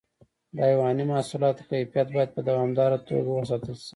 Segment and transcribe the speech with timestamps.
[0.55, 3.89] د حیواني محصولاتو کیفیت باید په دوامداره توګه وساتل شي.